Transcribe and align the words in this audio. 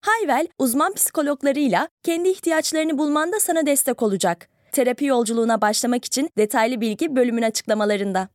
Hayvel, 0.00 0.46
uzman 0.58 0.94
psikologlarıyla 0.94 1.88
kendi 2.02 2.28
ihtiyaçlarını 2.28 2.98
bulmanda 2.98 3.40
sana 3.40 3.66
destek 3.66 4.02
olacak. 4.02 4.48
Terapi 4.72 5.04
yolculuğuna 5.04 5.60
başlamak 5.60 6.04
için 6.04 6.30
detaylı 6.38 6.80
bilgi 6.80 7.16
bölümün 7.16 7.42
açıklamalarında. 7.42 8.28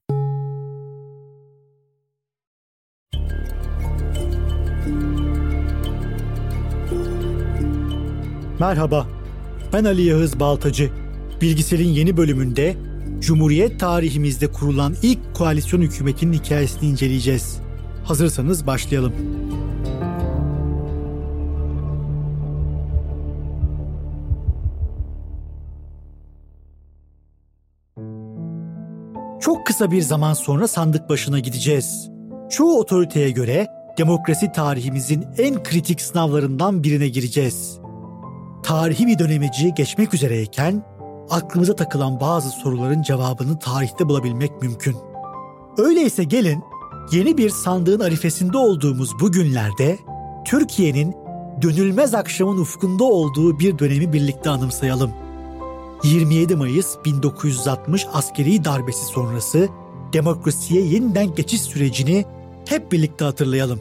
Merhaba, 8.60 9.08
ben 9.74 9.84
Ali 9.86 10.02
Yağız 10.02 10.40
Baltacı. 10.40 10.90
Bilgisel'in 11.42 11.88
yeni 11.90 12.18
bölümünde 12.18 12.76
Cumhuriyet 13.20 13.80
tarihimizde 13.80 14.52
kurulan 14.52 14.96
ilk 15.02 15.36
koalisyon 15.36 15.82
hükümetinin 15.82 16.34
hikayesini 16.34 16.90
inceleyeceğiz. 16.90 17.60
Hazırsanız 18.06 18.68
başlayalım. 18.68 19.14
Çok 29.46 29.66
kısa 29.66 29.92
bir 29.92 30.02
zaman 30.02 30.34
sonra 30.34 30.68
sandık 30.68 31.10
başına 31.10 31.40
gideceğiz. 31.40 32.10
Çoğu 32.50 32.80
otoriteye 32.80 33.32
göre 33.32 33.68
demokrasi 33.98 34.52
tarihimizin 34.52 35.26
en 35.38 35.64
kritik 35.64 36.02
sınavlarından 36.02 36.84
birine 36.84 37.08
gireceğiz. 37.08 37.80
Tarihi 38.64 39.08
bir 39.08 39.20
dönemeci 39.20 39.74
geçmek 39.74 40.14
üzereyken 40.14 40.84
aklımıza 41.30 41.76
takılan 41.76 42.20
bazı 42.20 42.50
soruların 42.50 43.02
cevabını 43.02 43.60
tarihte 43.60 44.10
bulabilmek 44.10 44.62
mümkün. 44.62 44.96
Öyleyse 45.78 46.24
gelin 46.24 46.64
yeni 47.12 47.38
bir 47.38 47.50
sandığın 47.50 48.00
arifesinde 48.00 48.58
olduğumuz 48.58 49.10
bu 49.22 49.32
günlerde 49.32 49.98
Türkiye'nin 50.46 51.16
dönülmez 51.62 52.14
akşamın 52.14 52.58
ufkunda 52.58 53.04
olduğu 53.04 53.60
bir 53.60 53.80
dönemi 53.80 54.14
birlikte 54.14 54.50
anımsayalım. 54.50 55.25
27 56.04 56.56
Mayıs 56.56 56.96
1960 57.06 58.08
askeri 58.14 58.66
darbesi 58.66 59.06
sonrası 59.06 59.70
demokrasiye 60.14 60.86
yeniden 60.86 61.36
geçiş 61.36 61.62
sürecini 61.62 62.26
hep 62.66 62.92
birlikte 62.92 63.26
hatırlayalım. 63.26 63.80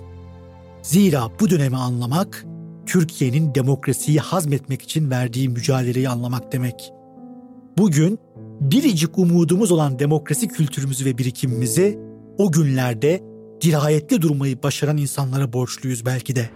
Zira 0.83 1.31
bu 1.41 1.51
dönemi 1.51 1.77
anlamak, 1.77 2.47
Türkiye'nin 2.87 3.55
demokrasiyi 3.55 4.19
hazmetmek 4.21 4.83
için 4.83 5.11
verdiği 5.11 5.48
mücadeleyi 5.48 6.09
anlamak 6.09 6.53
demek. 6.53 6.93
Bugün 7.79 8.19
biricik 8.61 9.19
umudumuz 9.19 9.73
olan 9.73 9.99
demokrasi 9.99 10.49
kültürümüzü 10.49 11.05
ve 11.05 11.19
birikimimizi 11.19 11.99
o 12.39 12.53
günlerde 12.53 13.21
dirayetli 13.61 14.23
durmayı 14.23 14.62
başaran 14.62 14.97
insanlara 14.97 15.53
borçluyuz 15.53 16.06
belki 16.06 16.37
de. 16.37 16.51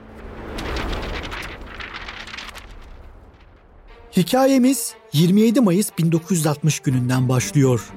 Hikayemiz 4.19 4.95
27 5.13 5.61
Mayıs 5.61 5.91
1960 5.99 6.81
gününden 6.81 7.29
başlıyor. 7.29 7.91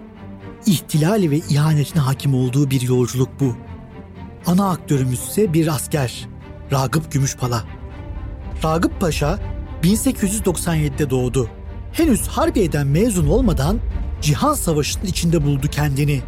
İhtilali 0.65 1.31
ve 1.31 1.37
ihanetine 1.37 2.01
hakim 2.01 2.33
olduğu 2.33 2.69
bir 2.69 2.81
yolculuk 2.81 3.29
bu. 3.39 3.55
Ana 4.45 4.69
aktörümüz 4.69 5.19
ise 5.19 5.53
bir 5.53 5.67
asker, 5.67 6.27
Ragıp 6.71 7.11
Gümüşpala. 7.11 7.63
Ragıp 8.63 9.01
Paşa 9.01 9.39
1897'de 9.83 11.09
doğdu. 11.09 11.49
Henüz 11.93 12.27
Harbiye'den 12.27 12.87
mezun 12.87 13.27
olmadan 13.27 13.79
Cihan 14.21 14.53
Savaşı'nın 14.53 15.05
içinde 15.05 15.45
buldu 15.45 15.67
kendini. 15.71 16.21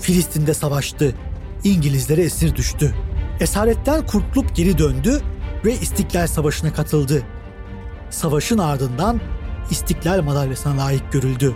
Filistin'de 0.00 0.54
savaştı. 0.54 1.14
İngilizlere 1.64 2.22
esir 2.22 2.56
düştü. 2.56 2.94
Esaretten 3.40 4.06
kurtulup 4.06 4.56
geri 4.56 4.78
döndü 4.78 5.22
ve 5.64 5.74
İstiklal 5.74 6.26
Savaşı'na 6.26 6.72
katıldı. 6.72 7.22
Savaşın 8.10 8.58
ardından 8.58 9.20
İstiklal 9.70 10.22
Madalyası'na 10.22 10.84
layık 10.84 11.12
görüldü. 11.12 11.54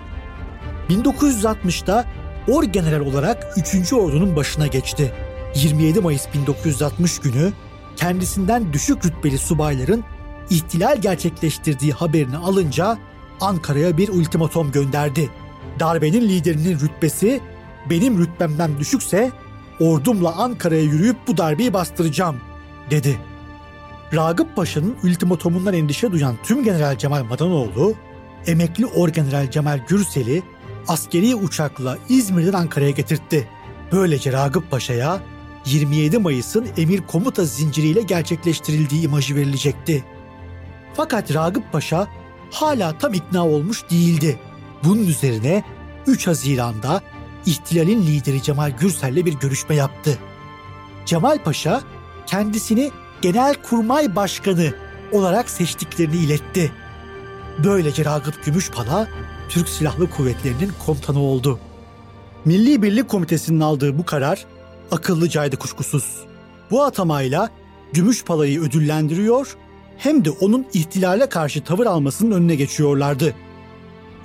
1960'da 0.88 2.04
Orgeneral 2.48 3.06
olarak 3.06 3.54
3. 3.74 3.92
Ordu'nun 3.92 4.36
başına 4.36 4.66
geçti. 4.66 5.14
27 5.54 6.00
Mayıs 6.00 6.26
1960 6.34 7.18
günü 7.18 7.52
kendisinden 7.96 8.72
düşük 8.72 9.04
rütbeli 9.04 9.38
subayların 9.38 10.04
ihtilal 10.50 11.00
gerçekleştirdiği 11.00 11.92
haberini 11.92 12.36
alınca 12.36 12.98
Ankara'ya 13.40 13.96
bir 13.98 14.08
ultimatom 14.08 14.72
gönderdi. 14.72 15.30
Darbenin 15.80 16.28
liderinin 16.28 16.80
rütbesi 16.80 17.40
benim 17.90 18.18
rütbemden 18.18 18.78
düşükse 18.78 19.30
ordumla 19.80 20.36
Ankara'ya 20.36 20.82
yürüyüp 20.82 21.16
bu 21.26 21.36
darbeyi 21.36 21.72
bastıracağım 21.72 22.36
dedi. 22.90 23.18
Ragıp 24.14 24.56
Paşa'nın 24.56 24.96
ultimatomundan 25.04 25.74
endişe 25.74 26.12
duyan 26.12 26.36
tüm 26.42 26.64
General 26.64 26.98
Cemal 26.98 27.24
Madanoğlu, 27.24 27.94
emekli 28.46 28.86
Orgeneral 28.86 29.50
Cemal 29.50 29.80
Gürsel'i 29.88 30.42
askeri 30.88 31.34
uçakla 31.34 31.98
İzmir'den 32.08 32.52
Ankara'ya 32.52 32.90
getirtti. 32.90 33.48
Böylece 33.92 34.32
Ragıp 34.32 34.70
Paşa'ya 34.70 35.20
27 35.66 36.18
Mayıs'ın 36.18 36.66
emir 36.76 37.00
komuta 37.06 37.44
zinciriyle 37.44 38.02
gerçekleştirildiği 38.02 39.02
imajı 39.02 39.36
verilecekti. 39.36 40.04
Fakat 40.94 41.34
Ragıp 41.34 41.72
Paşa 41.72 42.08
hala 42.50 42.98
tam 42.98 43.14
ikna 43.14 43.46
olmuş 43.46 43.90
değildi. 43.90 44.38
Bunun 44.84 45.06
üzerine 45.06 45.64
3 46.06 46.26
Haziran'da 46.26 47.02
ihtilalin 47.46 48.02
lideri 48.02 48.42
Cemal 48.42 48.70
Gürsel'le 48.70 49.26
bir 49.26 49.34
görüşme 49.34 49.74
yaptı. 49.74 50.18
Cemal 51.06 51.38
Paşa 51.38 51.80
kendisini 52.26 52.90
Genelkurmay 53.22 54.16
Başkanı 54.16 54.74
olarak 55.12 55.50
seçtiklerini 55.50 56.16
iletti. 56.16 56.72
Böylece 57.64 58.04
Ragıp 58.04 58.44
Gümüşpala 58.44 59.08
Türk 59.48 59.68
Silahlı 59.68 60.10
Kuvvetleri'nin 60.10 60.72
komutanı 60.86 61.20
oldu. 61.20 61.58
Milli 62.44 62.82
Birlik 62.82 63.08
Komitesi'nin 63.08 63.60
aldığı 63.60 63.98
bu 63.98 64.04
karar 64.04 64.46
akıllıcaydı 64.90 65.56
kuşkusuz. 65.56 66.24
Bu 66.70 66.84
atamayla 66.84 67.50
Gümüşpala'yı 67.92 68.60
ödüllendiriyor 68.60 69.56
hem 69.98 70.24
de 70.24 70.30
onun 70.30 70.66
ihtilale 70.72 71.28
karşı 71.28 71.64
tavır 71.64 71.86
almasının 71.86 72.30
önüne 72.30 72.54
geçiyorlardı. 72.54 73.34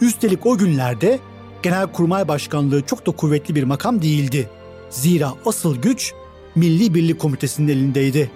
Üstelik 0.01 0.45
o 0.45 0.57
günlerde 0.57 1.19
Genelkurmay 1.63 2.27
Başkanlığı 2.27 2.81
çok 2.81 3.07
da 3.07 3.11
kuvvetli 3.11 3.55
bir 3.55 3.63
makam 3.63 4.01
değildi. 4.01 4.49
Zira 4.89 5.33
asıl 5.45 5.75
güç 5.75 6.13
Milli 6.55 6.93
Birlik 6.93 7.19
Komitesi'nin 7.19 7.67
elindeydi. 7.67 8.31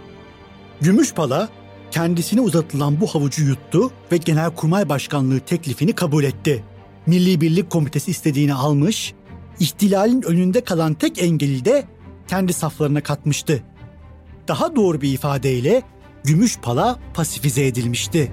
Gümüşpala 0.82 1.50
kendisine 1.92 2.42
uzatılan 2.42 3.02
bu 3.02 3.08
havucu 3.08 3.44
yuttu 3.44 3.92
ve 4.12 4.18
Genelkurmay 4.18 4.90
Başkanlığı 4.90 5.40
teklifini 5.40 5.94
kabul 5.94 6.24
etti. 6.24 6.64
Milli 7.06 7.42
Birlik 7.42 7.70
Komitesi 7.70 8.12
istediğini 8.12 8.54
almış, 8.54 9.14
ihtilalin 9.60 10.22
önünde 10.22 10.62
kalan 10.62 10.94
tek 10.94 11.24
engeli 11.24 11.66
de 11.66 11.86
kendi 12.28 12.54
saflarına 12.54 13.04
katmıştı. 13.04 13.64
Daha 14.48 14.76
doğru 14.76 15.02
bir 15.02 15.14
ifadeyle 15.14 15.82
Gümüşpala 16.24 17.00
pasifize 17.14 17.68
edilmişti. 17.68 18.32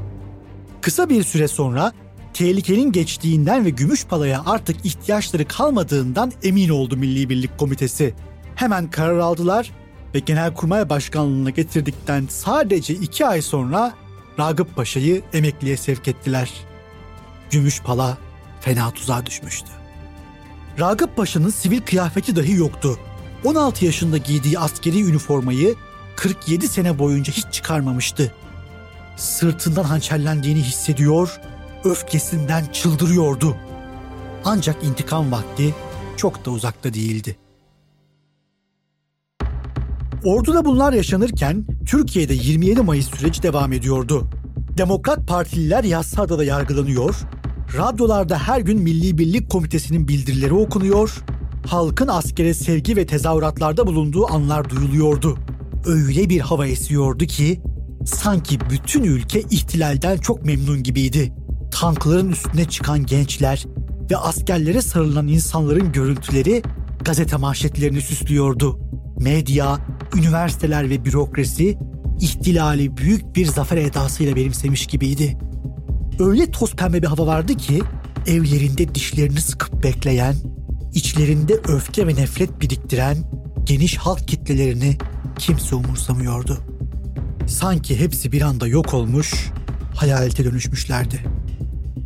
Kısa 0.81 1.08
bir 1.08 1.22
süre 1.22 1.49
sonra 1.49 1.92
tehlikenin 2.34 2.92
geçtiğinden 2.92 3.64
ve 3.64 3.70
Gümüşpala'ya 3.70 4.42
artık 4.46 4.87
ihtiyaçları 4.87 5.49
kalmadığından 5.49 6.32
emin 6.42 6.69
oldu 6.69 6.96
Milli 6.96 7.28
Birlik 7.28 7.58
Komitesi. 7.58 8.14
Hemen 8.54 8.90
karar 8.90 9.19
aldılar 9.19 9.72
ve 10.16 10.20
Genelkurmay 10.20 10.88
Başkanlığı'na 10.88 11.50
getirdikten 11.50 12.26
sadece 12.30 12.94
iki 12.94 13.26
ay 13.26 13.42
sonra 13.42 13.94
Ragıp 14.38 14.76
Paşa'yı 14.76 15.22
emekliye 15.32 15.76
sevk 15.76 16.08
ettiler. 16.08 16.50
Gümüşpala 17.50 18.18
fena 18.60 18.90
tuzağa 18.90 19.26
düşmüştü. 19.26 19.68
Ragıp 20.80 21.16
Paşa'nın 21.16 21.50
sivil 21.50 21.80
kıyafeti 21.80 22.36
dahi 22.36 22.52
yoktu. 22.52 22.98
16 23.44 23.84
yaşında 23.84 24.16
giydiği 24.16 24.58
askeri 24.58 25.02
üniformayı 25.02 25.74
47 26.16 26.68
sene 26.68 26.98
boyunca 26.98 27.32
hiç 27.32 27.46
çıkarmamıştı. 27.52 28.32
Sırtından 29.16 29.84
hançerlendiğini 29.84 30.62
hissediyor, 30.62 31.40
öfkesinden 31.84 32.64
çıldırıyordu. 32.66 33.56
Ancak 34.44 34.84
intikam 34.84 35.32
vakti 35.32 35.74
çok 36.16 36.44
da 36.44 36.50
uzakta 36.50 36.94
değildi. 36.94 37.36
Orduda 40.26 40.64
bunlar 40.64 40.93
yaşanırken 40.93 41.67
Türkiye'de 41.87 42.34
27 42.34 42.82
Mayıs 42.82 43.11
süreci 43.11 43.43
devam 43.43 43.73
ediyordu. 43.73 44.28
Demokrat 44.78 45.28
Partililer 45.28 45.84
Yassıada'da 45.84 46.44
yargılanıyor, 46.44 47.17
Radyolarda 47.76 48.38
her 48.38 48.61
gün 48.61 48.81
Milli 48.81 49.19
Birlik 49.19 49.50
Komitesi'nin 49.50 50.08
bildirileri 50.08 50.55
okunuyor, 50.55 51.25
halkın 51.67 52.08
askere 52.08 52.55
sevgi 52.55 52.96
ve 52.96 53.06
tezahüratlarda 53.06 53.87
bulunduğu 53.87 54.32
anlar 54.32 54.70
duyuluyordu. 54.70 55.38
Öyle 55.87 56.28
bir 56.28 56.40
hava 56.40 56.67
esiyordu 56.67 57.25
ki 57.25 57.62
sanki 58.06 58.58
bütün 58.70 59.05
ülke 59.05 59.40
ihtilalden 59.40 60.17
çok 60.17 60.44
memnun 60.44 60.82
gibiydi. 60.82 61.32
Tankların 61.73 62.28
üstüne 62.28 62.64
çıkan 62.64 63.06
gençler 63.06 63.67
ve 64.11 64.17
askerlere 64.17 64.82
sarılan 64.82 65.28
insanların 65.28 65.93
görüntüleri 65.93 66.62
gazete 67.05 67.37
manşetlerini 67.37 68.00
süslüyordu. 68.00 68.78
Medya, 69.20 69.78
üniversiteler 70.16 70.90
ve 70.90 71.04
bürokrasi 71.04 71.78
ihtilali 72.20 72.96
büyük 72.96 73.36
bir 73.36 73.46
zafer 73.46 73.76
edasıyla 73.76 74.36
benimsemiş 74.36 74.86
gibiydi. 74.86 75.38
Öyle 76.18 76.50
toz 76.50 76.76
pembe 76.76 77.02
bir 77.02 77.06
hava 77.06 77.26
vardı 77.26 77.54
ki 77.54 77.82
evlerinde 78.26 78.94
dişlerini 78.94 79.40
sıkıp 79.40 79.82
bekleyen, 79.82 80.34
içlerinde 80.94 81.54
öfke 81.54 82.06
ve 82.06 82.14
nefret 82.14 82.60
biriktiren 82.60 83.16
geniş 83.64 83.96
halk 83.96 84.28
kitlelerini 84.28 84.96
kimse 85.38 85.74
umursamıyordu. 85.74 86.58
Sanki 87.48 88.00
hepsi 88.00 88.32
bir 88.32 88.42
anda 88.42 88.68
yok 88.68 88.94
olmuş, 88.94 89.50
hayalete 89.94 90.44
dönüşmüşlerdi. 90.44 91.20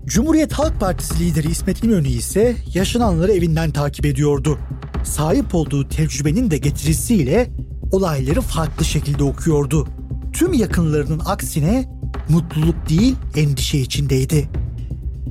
Cumhuriyet 0.06 0.52
Halk 0.52 0.80
Partisi 0.80 1.20
lideri 1.20 1.50
İsmet 1.50 1.84
İnönü 1.84 2.08
ise 2.08 2.56
yaşananları 2.74 3.32
evinden 3.32 3.70
takip 3.70 4.06
ediyordu. 4.06 4.58
Sahip 5.04 5.54
olduğu 5.54 5.88
tecrübenin 5.88 6.50
de 6.50 6.58
getirisiyle 6.58 7.50
olayları 7.92 8.40
farklı 8.40 8.84
şekilde 8.84 9.22
okuyordu. 9.24 9.88
Tüm 10.32 10.52
yakınlarının 10.52 11.22
aksine 11.26 11.88
mutluluk 12.28 12.88
değil 12.88 13.16
endişe 13.36 13.78
içindeydi. 13.78 14.48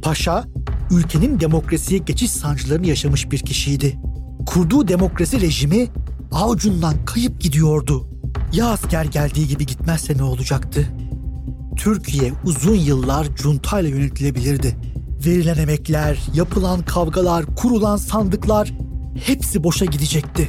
Paşa, 0.03 0.45
ülkenin 0.91 1.39
demokrasiye 1.39 1.99
geçiş 1.99 2.31
sancılarını 2.31 2.87
yaşamış 2.87 3.31
bir 3.31 3.39
kişiydi. 3.39 3.99
Kurduğu 4.45 4.87
demokrasi 4.87 5.41
rejimi 5.41 5.87
avucundan 6.31 7.05
kayıp 7.05 7.41
gidiyordu. 7.41 8.07
Ya 8.53 8.69
asker 8.69 9.05
geldiği 9.05 9.47
gibi 9.47 9.65
gitmezse 9.65 10.17
ne 10.17 10.23
olacaktı? 10.23 10.87
Türkiye 11.77 12.33
uzun 12.45 12.75
yıllar 12.75 13.35
cuntayla 13.35 13.89
yönetilebilirdi. 13.89 14.75
Verilen 15.25 15.57
emekler, 15.57 16.19
yapılan 16.33 16.81
kavgalar, 16.81 17.45
kurulan 17.55 17.97
sandıklar 17.97 18.73
hepsi 19.25 19.63
boşa 19.63 19.85
gidecekti. 19.85 20.47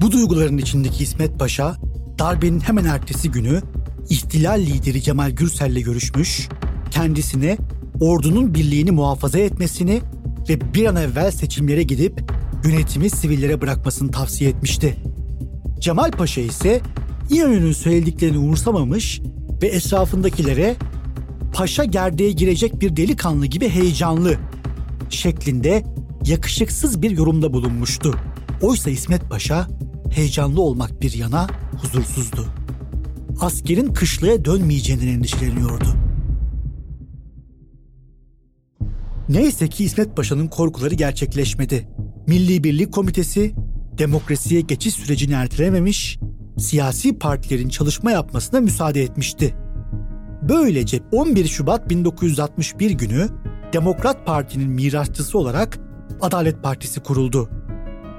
Bu 0.00 0.12
duyguların 0.12 0.58
içindeki 0.58 1.04
İsmet 1.04 1.38
Paşa, 1.38 1.76
darbenin 2.18 2.60
hemen 2.60 2.84
ertesi 2.84 3.30
günü 3.30 3.62
ihtilal 4.10 4.60
lideri 4.60 5.02
Cemal 5.02 5.30
Gürsel'le 5.30 5.82
görüşmüş, 5.82 6.48
kendisine 6.90 7.58
ordunun 8.00 8.54
birliğini 8.54 8.90
muhafaza 8.90 9.38
etmesini 9.38 10.00
ve 10.48 10.74
bir 10.74 10.86
an 10.86 10.96
evvel 10.96 11.30
seçimlere 11.30 11.82
gidip 11.82 12.32
yönetimi 12.64 13.10
sivillere 13.10 13.60
bırakmasını 13.60 14.10
tavsiye 14.10 14.50
etmişti. 14.50 14.96
Cemal 15.80 16.10
Paşa 16.10 16.40
ise 16.40 16.80
İnönü'nün 17.30 17.72
söylediklerini 17.72 18.38
umursamamış 18.38 19.20
ve 19.62 19.66
etrafındakilere 19.66 20.76
paşa 21.52 21.84
gerdeğe 21.84 22.32
girecek 22.32 22.80
bir 22.80 22.96
delikanlı 22.96 23.46
gibi 23.46 23.68
heyecanlı 23.68 24.36
şeklinde 25.10 25.84
yakışıksız 26.28 27.02
bir 27.02 27.10
yorumda 27.10 27.52
bulunmuştu. 27.52 28.14
Oysa 28.62 28.90
İsmet 28.90 29.30
Paşa 29.30 29.68
heyecanlı 30.10 30.62
olmak 30.62 31.02
bir 31.02 31.12
yana 31.12 31.46
huzursuzdu. 31.76 32.46
Askerin 33.40 33.92
kışlaya 33.92 34.44
dönmeyeceğinden 34.44 35.06
endişeleniyordu. 35.06 35.84
Neyse 39.28 39.68
ki 39.68 39.84
İsmet 39.84 40.16
Paşa'nın 40.16 40.48
korkuları 40.48 40.94
gerçekleşmedi. 40.94 41.88
Milli 42.26 42.64
Birlik 42.64 42.92
Komitesi 42.92 43.54
demokrasiye 43.98 44.60
geçiş 44.60 44.94
sürecini 44.94 45.32
ertelememiş, 45.32 46.18
siyasi 46.58 47.18
partilerin 47.18 47.68
çalışma 47.68 48.10
yapmasına 48.10 48.60
müsaade 48.60 49.02
etmişti. 49.02 49.54
Böylece 50.48 51.00
11 51.12 51.48
Şubat 51.48 51.90
1961 51.90 52.90
günü 52.90 53.28
Demokrat 53.72 54.26
Parti'nin 54.26 54.70
mirasçısı 54.70 55.38
olarak 55.38 55.87
Adalet 56.20 56.62
Partisi 56.62 57.00
kuruldu. 57.00 57.50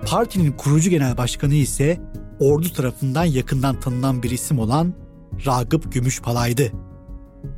Partinin 0.06 0.51
kurucu 0.51 0.90
genel 0.90 1.18
başkanı 1.18 1.54
ise 1.54 1.98
ordu 2.40 2.74
tarafından 2.74 3.25
yakından 3.25 3.80
tanınan 3.80 4.24
bir 4.24 4.31
isim 4.31 4.60
olan 4.60 4.94
Ragıp 5.46 5.94
Gümüşpalay'dı. 5.94 6.72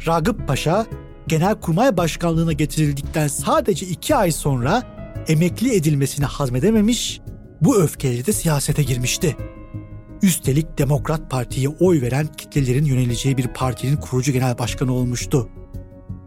Ragıp 0.08 0.48
Paşa, 0.48 0.86
Genelkurmay 1.28 1.98
Başkanlığına 1.98 2.54
getirildikten 2.54 3.28
sadece 3.28 3.86
iki 3.86 4.16
ay 4.16 4.32
sonra 4.32 4.84
emekli 5.28 5.76
edilmesini 5.76 6.26
hazmedememiş, 6.26 7.22
bu 7.62 7.82
öfkeyle 7.82 8.26
de 8.26 8.34
siyasete 8.34 8.84
girmişti. 8.84 9.38
Üstelik 10.22 10.78
Demokrat 10.78 11.32
Parti'ye 11.32 11.70
oy 11.70 12.02
veren 12.02 12.28
kitlelerin 12.28 12.86
yöneleceği 12.86 13.38
bir 13.38 13.48
partinin 13.48 13.98
kurucu 13.98 14.32
genel 14.32 14.58
başkanı 14.58 14.94
olmuştu. 14.94 15.50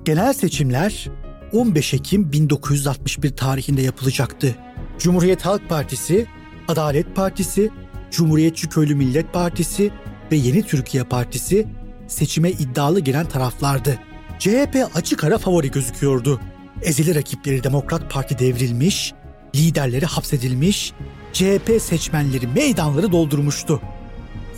Genel 0.05 0.33
seçimler 0.33 1.11
15 1.55 1.95
Ekim 1.95 2.33
1961 2.33 3.31
tarihinde 3.31 3.83
yapılacaktı. 3.83 4.57
Cumhuriyet 4.99 5.47
Halk 5.47 5.69
Partisi, 5.69 6.27
Adalet 6.69 7.17
Partisi, 7.17 7.71
Cumhuriyetçi 8.11 8.69
Köylü 8.69 8.95
Millet 8.95 9.33
Partisi 9.33 9.91
ve 10.33 10.37
Yeni 10.37 10.63
Türkiye 10.63 11.05
Partisi 11.05 11.67
seçime 12.07 12.51
iddialı 12.51 13.01
giren 13.01 13.29
taraflardı. 13.29 13.99
CHP 14.39 14.89
açık 14.95 15.25
ara 15.25 15.39
favori 15.39 15.71
gözüküyordu. 15.71 16.41
Ezeli 16.83 17.15
rakipleri 17.15 17.65
Demokrat 17.65 18.11
Parti 18.11 18.39
devrilmiş, 18.39 19.13
liderleri 19.57 20.07
hapsedilmiş, 20.07 20.93
CHP 21.33 21.83
seçmenleri 21.83 22.47
meydanları 22.47 23.13
doldurmuştu. 23.13 23.81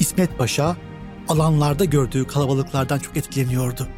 İsmet 0.01 0.39
Paşa 0.39 0.77
alanlarda 1.29 1.85
gördüğü 1.85 2.27
kalabalıklardan 2.27 2.99
çok 2.99 3.17
etkileniyordu. 3.17 3.89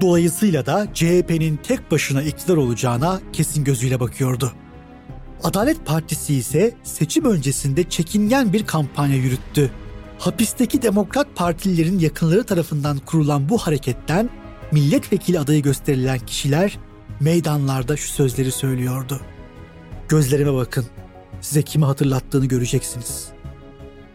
Dolayısıyla 0.00 0.66
da 0.66 0.86
CHP'nin 0.94 1.56
tek 1.56 1.90
başına 1.90 2.22
iktidar 2.22 2.56
olacağına 2.56 3.20
kesin 3.32 3.64
gözüyle 3.64 4.00
bakıyordu. 4.00 4.52
Adalet 5.44 5.86
Partisi 5.86 6.34
ise 6.34 6.74
seçim 6.82 7.24
öncesinde 7.24 7.88
çekingen 7.88 8.52
bir 8.52 8.66
kampanya 8.66 9.16
yürüttü. 9.16 9.70
Hapisteki 10.18 10.82
Demokrat 10.82 11.36
Partililerin 11.36 11.98
yakınları 11.98 12.44
tarafından 12.44 12.98
kurulan 12.98 13.48
bu 13.48 13.58
hareketten 13.58 14.30
milletvekili 14.72 15.38
adayı 15.38 15.62
gösterilen 15.62 16.18
kişiler 16.18 16.78
meydanlarda 17.20 17.96
şu 17.96 18.08
sözleri 18.08 18.52
söylüyordu. 18.52 19.20
Gözlerime 20.08 20.54
bakın, 20.54 20.86
size 21.40 21.62
kimi 21.62 21.84
hatırlattığını 21.84 22.46
göreceksiniz. 22.46 23.28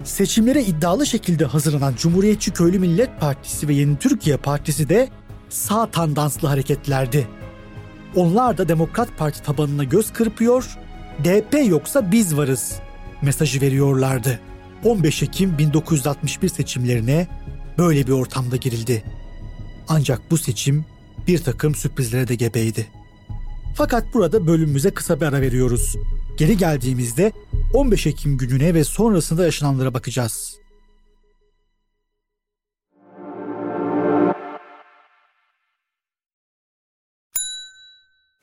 Seçimlere 0.03 0.63
iddialı 0.63 1.05
şekilde 1.05 1.45
hazırlanan 1.45 1.93
Cumhuriyetçi 1.97 2.51
Köylü 2.51 2.79
Millet 2.79 3.19
Partisi 3.19 3.67
ve 3.67 3.73
Yeni 3.73 3.97
Türkiye 3.97 4.37
Partisi 4.37 4.89
de 4.89 5.09
sağ 5.49 5.91
tandanslı 5.91 6.47
hareketlerdi. 6.47 7.27
Onlar 8.15 8.57
da 8.57 8.69
Demokrat 8.69 9.17
Parti 9.17 9.43
tabanına 9.43 9.83
göz 9.83 10.13
kırpıyor, 10.13 10.77
DP 11.23 11.69
yoksa 11.69 12.11
biz 12.11 12.37
varız 12.37 12.79
mesajı 13.21 13.61
veriyorlardı. 13.61 14.39
15 14.83 15.23
Ekim 15.23 15.57
1961 15.57 16.49
seçimlerine 16.49 17.27
böyle 17.77 18.07
bir 18.07 18.11
ortamda 18.11 18.55
girildi. 18.55 19.03
Ancak 19.87 20.31
bu 20.31 20.37
seçim 20.37 20.85
bir 21.27 21.43
takım 21.43 21.75
sürprizlere 21.75 22.27
de 22.27 22.35
gebeydi. 22.35 22.87
Fakat 23.75 24.13
burada 24.13 24.47
bölümümüze 24.47 24.91
kısa 24.91 25.21
bir 25.21 25.25
ara 25.25 25.41
veriyoruz. 25.41 25.95
Geri 26.37 26.57
geldiğimizde 26.57 27.31
15 27.73 28.07
Ekim 28.07 28.37
gününe 28.37 28.73
ve 28.73 28.83
sonrasında 28.83 29.45
yaşananlara 29.45 29.93
bakacağız. 29.93 30.57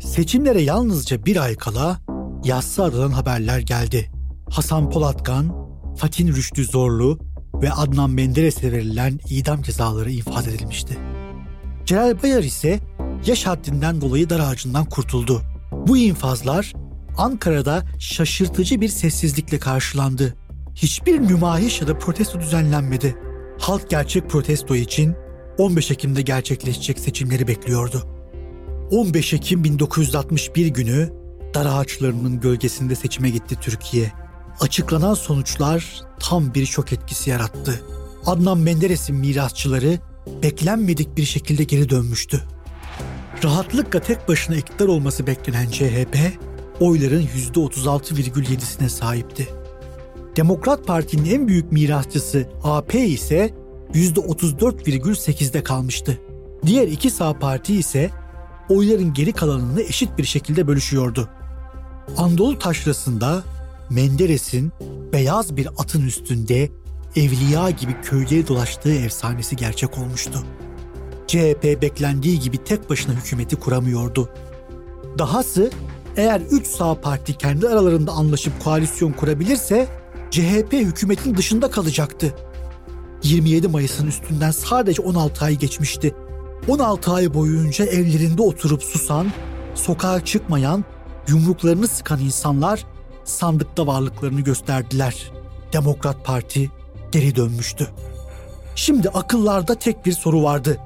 Seçimlere 0.00 0.62
yalnızca 0.62 1.24
bir 1.24 1.36
ay 1.36 1.56
kala 1.56 2.00
yassı 2.44 2.84
adadan 2.84 3.10
haberler 3.10 3.58
geldi. 3.58 4.10
Hasan 4.50 4.90
Polatkan, 4.90 5.70
Fatin 5.96 6.28
Rüştü 6.28 6.64
Zorlu 6.64 7.18
ve 7.54 7.72
Adnan 7.72 8.10
Menderes'e 8.10 8.72
verilen 8.72 9.18
idam 9.30 9.62
cezaları 9.62 10.10
infaz 10.10 10.48
edilmişti. 10.48 10.98
Celal 11.86 12.22
Bayar 12.22 12.42
ise 12.42 12.80
yaş 13.26 13.46
haddinden 13.46 14.00
dolayı 14.00 14.30
dar 14.30 14.40
ağacından 14.40 14.84
kurtuldu. 14.84 15.42
Bu 15.72 15.96
infazlar 15.96 16.72
Ankara'da 17.18 17.82
şaşırtıcı 17.98 18.80
bir 18.80 18.88
sessizlikle 18.88 19.58
karşılandı. 19.58 20.34
Hiçbir 20.74 21.20
nümayiş 21.20 21.80
ya 21.80 21.88
da 21.88 21.98
protesto 21.98 22.40
düzenlenmedi. 22.40 23.16
Halk 23.58 23.90
gerçek 23.90 24.30
protesto 24.30 24.76
için 24.76 25.14
15 25.58 25.90
Ekim'de 25.90 26.22
gerçekleşecek 26.22 26.98
seçimleri 26.98 27.48
bekliyordu. 27.48 28.19
15 28.90 29.32
Ekim 29.32 29.64
1961 29.64 30.66
günü 30.66 31.12
dar 31.54 31.66
ağaçlarının 31.66 32.40
gölgesinde 32.40 32.94
seçime 32.94 33.30
gitti 33.30 33.56
Türkiye. 33.60 34.12
Açıklanan 34.60 35.14
sonuçlar 35.14 36.00
tam 36.20 36.54
bir 36.54 36.66
şok 36.66 36.92
etkisi 36.92 37.30
yarattı. 37.30 37.82
Adnan 38.26 38.58
Menderes'in 38.58 39.16
mirasçıları 39.16 39.98
beklenmedik 40.42 41.16
bir 41.16 41.24
şekilde 41.24 41.64
geri 41.64 41.88
dönmüştü. 41.90 42.42
Rahatlıkla 43.44 44.00
tek 44.00 44.28
başına 44.28 44.56
iktidar 44.56 44.86
olması 44.86 45.26
beklenen 45.26 45.70
CHP, 45.70 46.16
oyların 46.80 47.28
%36,7'sine 47.54 48.88
sahipti. 48.88 49.48
Demokrat 50.36 50.86
Parti'nin 50.86 51.30
en 51.30 51.48
büyük 51.48 51.72
mirasçısı 51.72 52.48
AP 52.62 52.94
ise 52.94 53.50
%34,8'de 53.94 55.62
kalmıştı. 55.62 56.20
Diğer 56.66 56.88
iki 56.88 57.10
sağ 57.10 57.38
parti 57.38 57.76
ise 57.76 58.10
oyların 58.70 59.14
geri 59.14 59.32
kalanını 59.32 59.82
eşit 59.82 60.18
bir 60.18 60.24
şekilde 60.24 60.66
bölüşüyordu. 60.66 61.28
Anadolu 62.16 62.58
taşrasında 62.58 63.42
Menderes'in 63.90 64.72
beyaz 65.12 65.56
bir 65.56 65.68
atın 65.78 66.06
üstünde 66.06 66.70
evliya 67.16 67.70
gibi 67.70 68.00
köyleri 68.02 68.48
dolaştığı 68.48 68.94
efsanesi 68.94 69.56
gerçek 69.56 69.98
olmuştu. 69.98 70.44
CHP 71.26 71.82
beklendiği 71.82 72.40
gibi 72.40 72.64
tek 72.64 72.90
başına 72.90 73.14
hükümeti 73.14 73.56
kuramıyordu. 73.56 74.28
Dahası 75.18 75.70
eğer 76.16 76.40
üç 76.50 76.66
sağ 76.66 77.00
parti 77.00 77.38
kendi 77.38 77.68
aralarında 77.68 78.12
anlaşıp 78.12 78.64
koalisyon 78.64 79.12
kurabilirse 79.12 79.88
CHP 80.30 80.72
hükümetin 80.72 81.36
dışında 81.36 81.70
kalacaktı. 81.70 82.34
27 83.22 83.68
Mayıs'ın 83.68 84.06
üstünden 84.06 84.50
sadece 84.50 85.02
16 85.02 85.44
ay 85.44 85.58
geçmişti. 85.58 86.14
16 86.68 87.12
ay 87.12 87.34
boyunca 87.34 87.84
evlerinde 87.84 88.42
oturup 88.42 88.82
susan, 88.82 89.32
sokağa 89.74 90.24
çıkmayan, 90.24 90.84
yumruklarını 91.28 91.88
sıkan 91.88 92.20
insanlar 92.20 92.86
sandıkta 93.24 93.86
varlıklarını 93.86 94.40
gösterdiler. 94.40 95.30
Demokrat 95.72 96.24
Parti 96.24 96.70
geri 97.12 97.36
dönmüştü. 97.36 97.90
Şimdi 98.74 99.08
akıllarda 99.08 99.74
tek 99.74 100.06
bir 100.06 100.12
soru 100.12 100.42
vardı. 100.42 100.78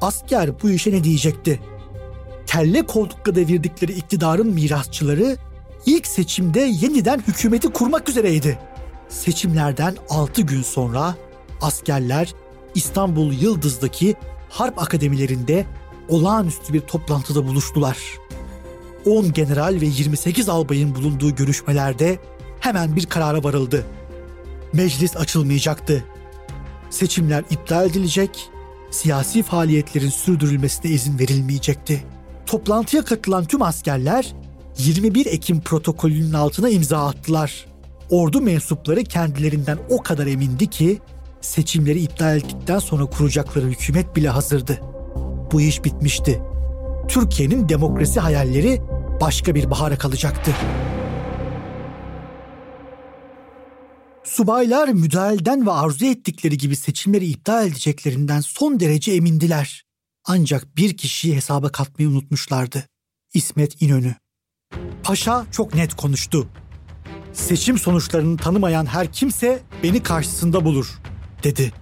Asker 0.00 0.50
bu 0.62 0.70
işe 0.70 0.92
ne 0.92 1.04
diyecekti? 1.04 1.60
Kelle 2.46 2.86
koltukla 2.86 3.34
devirdikleri 3.34 3.92
iktidarın 3.92 4.46
mirasçıları 4.46 5.36
ilk 5.86 6.06
seçimde 6.06 6.60
yeniden 6.60 7.22
hükümeti 7.28 7.68
kurmak 7.68 8.08
üzereydi. 8.08 8.58
Seçimlerden 9.08 9.96
6 10.08 10.42
gün 10.42 10.62
sonra 10.62 11.14
askerler 11.62 12.34
İstanbul 12.74 13.32
Yıldız'daki 13.32 14.16
harp 14.52 14.78
akademilerinde 14.78 15.66
olağanüstü 16.08 16.72
bir 16.72 16.80
toplantıda 16.80 17.46
buluştular. 17.46 17.98
10 19.06 19.32
general 19.32 19.78
ve 19.80 19.86
28 19.86 20.48
albayın 20.48 20.94
bulunduğu 20.94 21.34
görüşmelerde 21.34 22.18
hemen 22.60 22.96
bir 22.96 23.06
karara 23.06 23.44
varıldı. 23.44 23.86
Meclis 24.72 25.16
açılmayacaktı. 25.16 26.04
Seçimler 26.90 27.44
iptal 27.50 27.86
edilecek, 27.86 28.50
siyasi 28.90 29.42
faaliyetlerin 29.42 30.10
sürdürülmesine 30.10 30.90
izin 30.90 31.18
verilmeyecekti. 31.18 32.04
Toplantıya 32.46 33.04
katılan 33.04 33.44
tüm 33.44 33.62
askerler 33.62 34.34
21 34.78 35.26
Ekim 35.26 35.60
protokolünün 35.60 36.32
altına 36.32 36.68
imza 36.68 37.06
attılar. 37.06 37.66
Ordu 38.10 38.40
mensupları 38.40 39.04
kendilerinden 39.04 39.78
o 39.90 40.02
kadar 40.02 40.26
emindi 40.26 40.66
ki 40.66 40.98
seçimleri 41.42 42.00
iptal 42.00 42.36
ettikten 42.36 42.78
sonra 42.78 43.06
kuracakları 43.06 43.66
hükümet 43.66 44.16
bile 44.16 44.28
hazırdı. 44.28 44.80
Bu 45.52 45.60
iş 45.60 45.84
bitmişti. 45.84 46.42
Türkiye'nin 47.08 47.68
demokrasi 47.68 48.20
hayalleri 48.20 48.80
başka 49.20 49.54
bir 49.54 49.70
bahara 49.70 49.98
kalacaktı. 49.98 50.54
Subaylar 54.24 54.88
müdahaleden 54.88 55.66
ve 55.66 55.70
arzu 55.70 56.04
ettikleri 56.04 56.58
gibi 56.58 56.76
seçimleri 56.76 57.26
iptal 57.26 57.66
edeceklerinden 57.66 58.40
son 58.40 58.80
derece 58.80 59.12
emindiler. 59.12 59.84
Ancak 60.24 60.76
bir 60.76 60.96
kişiyi 60.96 61.36
hesaba 61.36 61.68
katmayı 61.68 62.10
unutmuşlardı. 62.10 62.84
İsmet 63.34 63.82
İnönü. 63.82 64.14
Paşa 65.02 65.46
çok 65.52 65.74
net 65.74 65.94
konuştu. 65.94 66.48
Seçim 67.32 67.78
sonuçlarını 67.78 68.36
tanımayan 68.36 68.86
her 68.86 69.12
kimse 69.12 69.62
beni 69.82 70.02
karşısında 70.02 70.64
bulur, 70.64 70.98
dedi. 71.44 71.72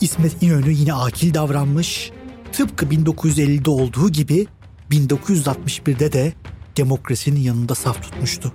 İsmet 0.00 0.42
İnönü 0.42 0.72
yine 0.72 0.94
akil 0.94 1.34
davranmış, 1.34 2.10
tıpkı 2.52 2.86
1950'de 2.86 3.70
olduğu 3.70 4.10
gibi 4.10 4.46
1961'de 4.90 6.12
de 6.12 6.32
demokrasinin 6.76 7.40
yanında 7.40 7.74
saf 7.74 8.02
tutmuştu. 8.02 8.52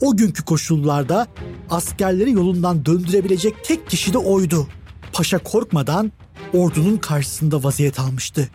O 0.00 0.16
günkü 0.16 0.44
koşullarda 0.44 1.26
askerleri 1.70 2.32
yolundan 2.32 2.86
döndürebilecek 2.86 3.64
tek 3.64 3.90
kişi 3.90 4.12
de 4.12 4.18
oydu. 4.18 4.68
Paşa 5.12 5.38
korkmadan 5.38 6.12
ordunun 6.54 6.96
karşısında 6.96 7.64
vaziyet 7.64 8.00
almıştı. 8.00 8.48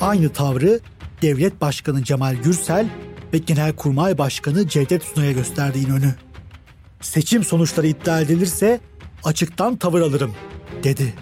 Aynı 0.00 0.28
tavrı 0.28 0.80
Devlet 1.22 1.60
Başkanı 1.60 2.04
Cemal 2.04 2.34
Gürsel 2.34 2.88
ve 3.32 3.38
Genelkurmay 3.38 4.18
Başkanı 4.18 4.68
Cevdet 4.68 5.02
Sunay'a 5.02 5.32
gösterdi 5.32 5.78
İnönü. 5.78 6.14
Seçim 7.00 7.44
sonuçları 7.44 7.86
iptal 7.86 8.22
edilirse 8.22 8.80
açıktan 9.24 9.76
tavır 9.76 10.00
alırım, 10.00 10.32
dedi. 10.82 11.14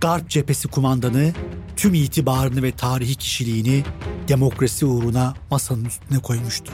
Garp 0.00 0.30
cephesi 0.30 0.68
kumandanı 0.68 1.32
tüm 1.76 1.94
itibarını 1.94 2.62
ve 2.62 2.72
tarihi 2.72 3.14
kişiliğini 3.14 3.82
demokrasi 4.28 4.86
uğruna 4.86 5.34
masanın 5.50 5.84
üstüne 5.84 6.18
koymuştu. 6.18 6.72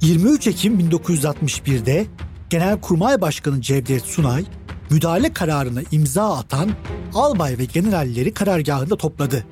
23 0.00 0.46
Ekim 0.46 0.80
1961'de 0.80 2.06
Genelkurmay 2.50 3.20
Başkanı 3.20 3.60
Cevdet 3.60 4.02
Sunay 4.02 4.44
müdahale 4.90 5.32
kararına 5.32 5.80
imza 5.92 6.36
atan 6.36 6.70
albay 7.14 7.58
ve 7.58 7.64
generalleri 7.64 8.34
karargahında 8.34 8.96
topladı. 8.96 9.44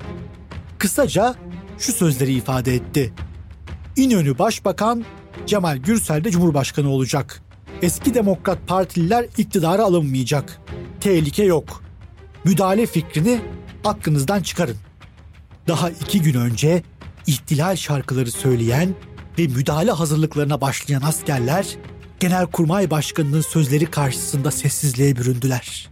Kısaca 0.77 1.35
şu 1.77 1.93
sözleri 1.93 2.33
ifade 2.33 2.75
etti. 2.75 3.13
İnönü 3.95 4.39
Başbakan, 4.39 5.05
Cemal 5.45 5.77
Gürsel 5.77 6.23
de 6.23 6.31
Cumhurbaşkanı 6.31 6.89
olacak. 6.89 7.46
Eski 7.81 8.13
Demokrat 8.13 8.67
Partililer 8.67 9.25
iktidara 9.37 9.83
alınmayacak. 9.83 10.61
Tehlike 10.99 11.43
yok. 11.43 11.83
Müdahale 12.43 12.85
fikrini 12.85 13.41
aklınızdan 13.85 14.41
çıkarın. 14.41 14.77
Daha 15.67 15.89
iki 15.89 16.21
gün 16.21 16.33
önce 16.33 16.83
ihtilal 17.27 17.75
şarkıları 17.75 18.31
söyleyen 18.31 18.95
ve 19.39 19.47
müdahale 19.47 19.91
hazırlıklarına 19.91 20.61
başlayan 20.61 21.01
askerler 21.01 21.67
Genelkurmay 22.19 22.89
Başkanı'nın 22.89 23.41
sözleri 23.41 23.85
karşısında 23.85 24.51
sessizliğe 24.51 25.15
büründüler. 25.15 25.89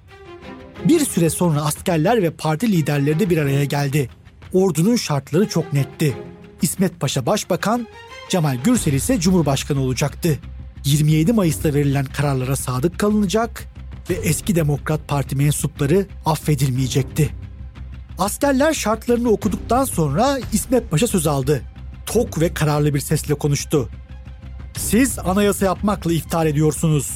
Bir 0.86 1.00
süre 1.00 1.30
sonra 1.30 1.62
askerler 1.62 2.24
ve 2.24 2.32
parti 2.32 2.72
liderleri 2.72 3.20
de 3.20 3.30
bir 3.30 3.38
araya 3.38 3.66
geldi. 3.66 4.10
Ordunun 4.54 4.96
şartları 4.96 5.50
çok 5.50 5.74
netti. 5.74 6.18
İsmet 6.62 7.00
Paşa 7.00 7.26
başbakan, 7.26 7.88
Cemal 8.30 8.58
Gürsel 8.64 8.94
ise 8.94 9.20
cumhurbaşkanı 9.20 9.82
olacaktı. 9.82 10.40
27 10.86 11.34
Mayıs'ta 11.34 11.74
verilen 11.74 12.06
kararlara 12.06 12.56
sadık 12.56 13.00
kalınacak 13.00 13.66
ve 14.10 14.14
eski 14.14 14.56
Demokrat 14.56 15.08
Parti 15.08 15.36
mensupları 15.36 16.08
affedilmeyecekti. 16.26 17.30
Askerler 18.18 18.74
şartlarını 18.74 19.30
okuduktan 19.30 19.86
sonra 19.86 20.40
İsmet 20.54 20.92
Paşa 20.92 21.08
söz 21.08 21.28
aldı. 21.28 21.62
Tok 22.06 22.42
ve 22.42 22.54
kararlı 22.54 22.94
bir 22.94 23.00
sesle 23.00 23.34
konuştu. 23.34 23.90
Siz 24.78 25.20
anayasa 25.20 25.66
yapmakla 25.66 26.14
iftihar 26.14 26.46
ediyorsunuz. 26.46 27.12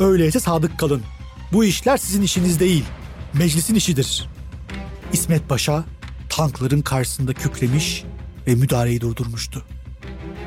Öyleyse 0.00 0.40
sadık 0.40 0.78
kalın. 0.78 1.02
Bu 1.52 1.64
işler 1.64 1.96
sizin 1.96 2.22
işiniz 2.22 2.60
değil, 2.60 2.84
meclisin 3.34 3.74
işidir. 3.74 4.28
İsmet 5.12 5.48
Paşa 5.48 5.84
tankların 6.28 6.82
karşısında 6.82 7.32
kükremiş 7.32 8.04
ve 8.46 8.54
müdahaleyi 8.54 9.00
durdurmuştu. 9.00 9.64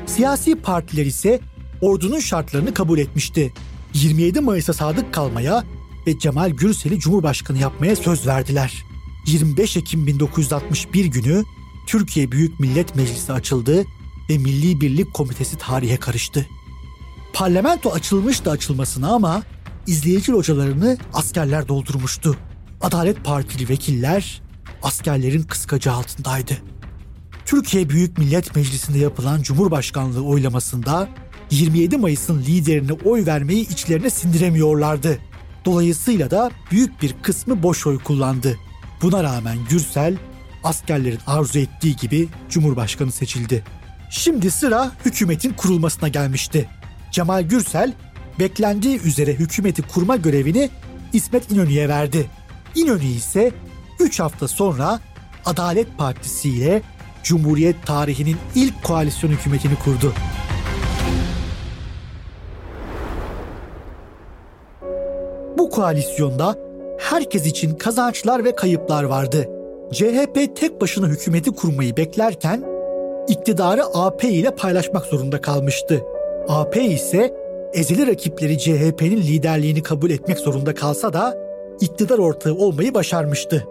Siyasi 0.06 0.54
partiler 0.54 1.06
ise 1.06 1.40
ordunun 1.80 2.20
şartlarını 2.20 2.74
kabul 2.74 2.98
etmişti. 2.98 3.52
27 3.94 4.40
Mayıs'a 4.40 4.72
sadık 4.72 5.14
kalmaya 5.14 5.64
ve 6.06 6.18
Cemal 6.18 6.50
Gürsel'i 6.50 6.98
Cumhurbaşkanı 7.00 7.58
yapmaya 7.58 7.96
söz 7.96 8.26
verdiler. 8.26 8.84
25 9.26 9.76
Ekim 9.76 10.06
1961 10.06 11.04
günü 11.04 11.44
Türkiye 11.86 12.32
Büyük 12.32 12.60
Millet 12.60 12.96
Meclisi 12.96 13.32
açıldı 13.32 13.84
ve 14.30 14.38
Milli 14.38 14.80
Birlik 14.80 15.14
Komitesi 15.14 15.58
tarihe 15.58 15.96
karıştı. 15.96 16.46
Parlamento 17.32 17.90
açılmıştı 17.90 18.50
açılmasına 18.50 19.08
ama 19.08 19.42
izleyici 19.86 20.32
localarını 20.32 20.98
askerler 21.12 21.68
doldurmuştu. 21.68 22.36
Adalet 22.80 23.24
Partili 23.24 23.68
vekiller 23.68 24.42
askerlerin 24.82 25.42
kıskacı 25.42 25.92
altındaydı. 25.92 26.58
Türkiye 27.46 27.88
Büyük 27.88 28.18
Millet 28.18 28.56
Meclisi'nde 28.56 28.98
yapılan 28.98 29.42
Cumhurbaşkanlığı 29.42 30.22
oylamasında 30.24 31.08
27 31.50 31.96
Mayıs'ın 31.96 32.42
liderine 32.42 32.92
oy 32.92 33.26
vermeyi 33.26 33.68
içlerine 33.68 34.10
sindiremiyorlardı. 34.10 35.18
Dolayısıyla 35.64 36.30
da 36.30 36.50
büyük 36.70 37.02
bir 37.02 37.14
kısmı 37.22 37.62
boş 37.62 37.86
oy 37.86 37.98
kullandı. 37.98 38.56
Buna 39.02 39.22
rağmen 39.22 39.58
Gürsel 39.70 40.16
askerlerin 40.64 41.20
arzu 41.26 41.58
ettiği 41.58 41.96
gibi 41.96 42.28
Cumhurbaşkanı 42.50 43.12
seçildi. 43.12 43.64
Şimdi 44.10 44.50
sıra 44.50 44.92
hükümetin 45.04 45.52
kurulmasına 45.52 46.08
gelmişti. 46.08 46.68
Cemal 47.12 47.42
Gürsel 47.42 47.92
beklendiği 48.38 49.00
üzere 49.00 49.34
hükümeti 49.34 49.82
kurma 49.82 50.16
görevini 50.16 50.70
İsmet 51.12 51.50
İnönü'ye 51.50 51.88
verdi. 51.88 52.26
İnönü 52.74 53.04
ise 53.04 53.52
3 54.00 54.20
hafta 54.20 54.48
sonra 54.48 55.00
Adalet 55.44 55.98
Partisi 55.98 56.48
ile 56.48 56.82
Cumhuriyet 57.22 57.86
tarihinin 57.86 58.36
ilk 58.54 58.82
koalisyon 58.82 59.30
hükümetini 59.30 59.74
kurdu. 59.74 60.14
Koalisyonda 65.76 66.54
herkes 66.98 67.46
için 67.46 67.74
kazançlar 67.74 68.44
ve 68.44 68.54
kayıplar 68.54 69.04
vardı. 69.04 69.48
CHP 69.92 70.56
tek 70.56 70.80
başına 70.80 71.06
hükümeti 71.06 71.50
kurmayı 71.50 71.96
beklerken 71.96 72.64
iktidarı 73.28 73.82
AP 73.94 74.24
ile 74.24 74.50
paylaşmak 74.50 75.06
zorunda 75.06 75.40
kalmıştı. 75.40 76.02
AP 76.48 76.76
ise 76.76 77.34
ezeli 77.72 78.06
rakipleri 78.06 78.58
CHP'nin 78.58 79.16
liderliğini 79.16 79.82
kabul 79.82 80.10
etmek 80.10 80.38
zorunda 80.38 80.74
kalsa 80.74 81.12
da 81.12 81.38
iktidar 81.80 82.18
ortağı 82.18 82.54
olmayı 82.54 82.94
başarmıştı. 82.94 83.64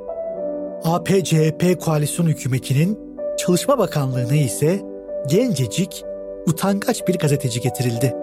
AP-CHP 0.83 1.75
koalisyon 1.75 2.27
hükümetinin 2.27 3.00
Çalışma 3.38 3.77
Bakanlığı'na 3.77 4.35
ise 4.35 4.81
gencecik, 5.27 6.03
utangaç 6.47 7.07
bir 7.07 7.17
gazeteci 7.17 7.62
getirildi. 7.62 8.15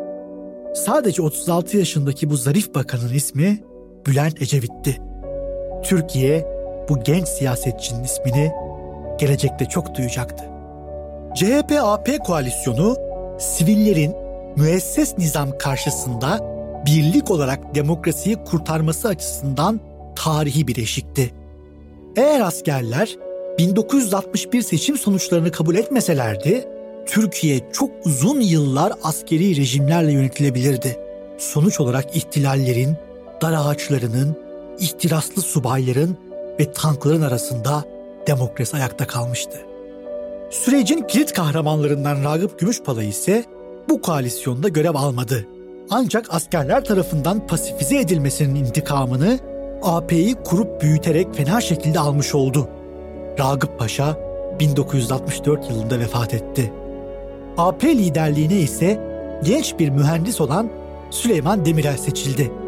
Sadece 0.74 1.22
36 1.22 1.76
yaşındaki 1.76 2.30
bu 2.30 2.36
zarif 2.36 2.74
bakanın 2.74 3.14
ismi 3.14 3.71
Bülent 4.06 4.42
Ecevit'ti. 4.42 4.96
Türkiye 5.82 6.46
bu 6.88 7.02
genç 7.02 7.28
siyasetçinin 7.28 8.04
ismini 8.04 8.52
gelecekte 9.18 9.64
çok 9.64 9.94
duyacaktı. 9.94 10.44
CHP-AP 11.34 12.18
koalisyonu 12.18 12.96
sivillerin 13.38 14.14
müesses 14.56 15.18
nizam 15.18 15.58
karşısında 15.58 16.38
birlik 16.86 17.30
olarak 17.30 17.74
demokrasiyi 17.74 18.36
kurtarması 18.36 19.08
açısından 19.08 19.80
tarihi 20.16 20.68
bir 20.68 20.76
eşikti. 20.76 21.30
Eğer 22.16 22.40
askerler 22.40 23.16
1961 23.58 24.62
seçim 24.62 24.98
sonuçlarını 24.98 25.50
kabul 25.50 25.74
etmeselerdi, 25.74 26.68
Türkiye 27.06 27.60
çok 27.72 27.90
uzun 28.06 28.40
yıllar 28.40 28.92
askeri 29.02 29.56
rejimlerle 29.56 30.12
yönetilebilirdi. 30.12 30.96
Sonuç 31.38 31.80
olarak 31.80 32.16
ihtilallerin, 32.16 32.96
dar 33.42 33.52
ağaçlarının, 33.52 34.36
ihtiraslı 34.78 35.42
subayların 35.42 36.16
ve 36.60 36.72
tankların 36.72 37.22
arasında 37.22 37.84
demokrasi 38.26 38.76
ayakta 38.76 39.06
kalmıştı. 39.06 39.58
Sürecin 40.50 41.02
kilit 41.02 41.32
kahramanlarından 41.32 42.24
Ragıp 42.24 42.58
Gümüşpala 42.58 43.02
ise 43.02 43.44
bu 43.88 44.02
koalisyonda 44.02 44.68
görev 44.68 44.94
almadı. 44.94 45.46
Ancak 45.90 46.34
askerler 46.34 46.84
tarafından 46.84 47.46
pasifize 47.46 48.00
edilmesinin 48.00 48.54
intikamını 48.54 49.38
AP'yi 49.82 50.34
kurup 50.34 50.82
büyüterek 50.82 51.34
fena 51.34 51.60
şekilde 51.60 52.00
almış 52.00 52.34
oldu. 52.34 52.68
Ragıp 53.38 53.78
Paşa 53.78 54.16
1964 54.60 55.70
yılında 55.70 55.98
vefat 55.98 56.34
etti. 56.34 56.72
AP 57.58 57.84
liderliğine 57.84 58.60
ise 58.60 59.00
genç 59.44 59.78
bir 59.78 59.88
mühendis 59.88 60.40
olan 60.40 60.70
Süleyman 61.10 61.64
Demirel 61.64 61.96
seçildi. 61.96 62.61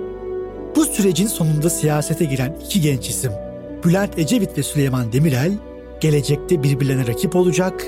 Bu 0.76 0.84
sürecin 0.84 1.26
sonunda 1.26 1.70
siyasete 1.70 2.24
giren 2.24 2.56
iki 2.64 2.80
genç 2.80 3.08
isim 3.08 3.32
Bülent 3.84 4.18
Ecevit 4.18 4.58
ve 4.58 4.62
Süleyman 4.62 5.12
Demirel 5.12 5.58
gelecekte 6.00 6.62
birbirlerine 6.62 7.06
rakip 7.06 7.36
olacak, 7.36 7.86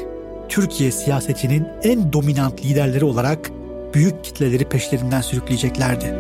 Türkiye 0.49 0.93
siyasetinin 0.93 1.67
en 1.83 2.13
dominant 2.13 2.65
liderleri 2.65 3.05
olarak 3.05 3.51
büyük 3.95 4.25
kitleleri 4.25 4.69
peşlerinden 4.69 5.21
sürükleyeceklerdi. 5.21 6.15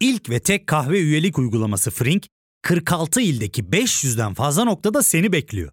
İlk 0.00 0.30
ve 0.30 0.40
tek 0.40 0.66
kahve 0.66 1.00
üyelik 1.00 1.38
uygulaması 1.38 1.90
Frink, 1.90 2.26
46 2.62 3.20
ildeki 3.20 3.62
500'den 3.62 4.34
fazla 4.34 4.64
noktada 4.64 5.02
seni 5.02 5.32
bekliyor. 5.32 5.72